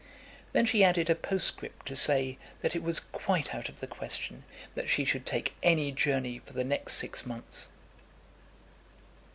[0.51, 4.43] Then she added a postscript to say that it was quite out of the question
[4.73, 7.69] that she should take any journey for the next six months.